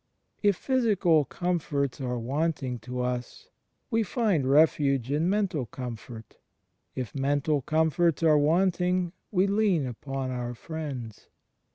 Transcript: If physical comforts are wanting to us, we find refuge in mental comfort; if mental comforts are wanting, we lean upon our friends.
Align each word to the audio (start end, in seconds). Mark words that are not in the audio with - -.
If 0.41 0.55
physical 0.55 1.25
comforts 1.25 2.01
are 2.01 2.17
wanting 2.17 2.79
to 2.79 3.01
us, 3.01 3.49
we 3.91 4.01
find 4.01 4.49
refuge 4.49 5.11
in 5.11 5.29
mental 5.29 5.67
comfort; 5.67 6.37
if 6.95 7.13
mental 7.13 7.61
comforts 7.61 8.23
are 8.23 8.39
wanting, 8.39 9.11
we 9.29 9.45
lean 9.45 9.85
upon 9.85 10.31
our 10.31 10.55
friends. 10.55 11.27